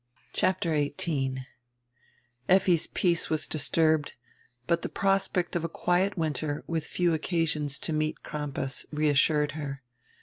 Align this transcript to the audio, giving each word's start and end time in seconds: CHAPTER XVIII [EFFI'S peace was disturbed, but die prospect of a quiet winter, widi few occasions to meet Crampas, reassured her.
CHAPTER 0.33 0.75
XVIII 0.99 1.45
[EFFI'S 2.49 2.87
peace 2.87 3.29
was 3.29 3.45
disturbed, 3.45 4.15
but 4.65 4.81
die 4.81 4.89
prospect 4.89 5.55
of 5.55 5.63
a 5.63 5.69
quiet 5.69 6.17
winter, 6.17 6.63
widi 6.67 6.83
few 6.87 7.13
occasions 7.13 7.77
to 7.77 7.93
meet 7.93 8.23
Crampas, 8.23 8.87
reassured 8.91 9.51
her. 9.51 9.83